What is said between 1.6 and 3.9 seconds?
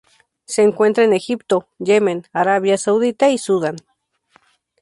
Yemen, Arabia Saudita y Sudán.